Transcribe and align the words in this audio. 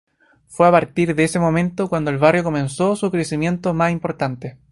Fue 0.47 0.67
a 0.67 0.71
partir 0.71 1.13
de 1.13 1.25
ese 1.25 1.37
momento, 1.37 1.87
cuando 1.87 2.09
el 2.09 2.17
barrio 2.17 2.43
comenzó 2.43 2.95
su 2.95 3.11
crecimiento 3.11 3.75
más 3.75 3.91
importante. 3.91 4.57